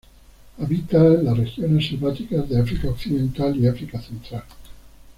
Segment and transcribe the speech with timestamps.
[0.57, 4.43] Habita en las regiones selváticas de África occidental y África central.